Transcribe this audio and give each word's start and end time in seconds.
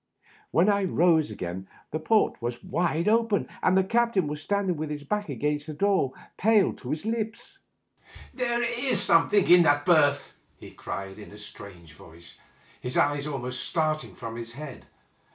When 0.49 0.67
I 0.67 0.83
rose 0.83 1.29
again 1.29 1.67
the 1.91 1.99
port 1.99 2.41
was 2.41 2.63
wide 2.63 3.07
open, 3.07 3.47
and 3.61 3.77
the 3.77 3.83
captain 3.83 4.25
was 4.27 4.41
standing 4.41 4.75
with 4.75 4.89
his 4.89 5.03
back 5.03 5.29
against 5.29 5.67
the 5.67 5.73
door, 5.73 6.13
pale 6.39 6.73
to 6.77 6.95
the 6.95 7.07
lips." 7.07 7.59
There 8.33 8.63
is 8.63 8.99
something 8.99 9.47
in 9.47 9.61
that 9.61 9.85
berth 9.85 10.35
1" 10.57 10.69
he 10.69 10.75
cried, 10.75 11.19
in 11.19 11.29
a 11.29 11.35
Btrange 11.35 11.91
voice, 11.93 12.39
his 12.81 12.97
eyes 12.97 13.27
almost 13.27 13.63
starting 13.69 14.15
from 14.15 14.37
his 14.37 14.53
head. 14.53 14.87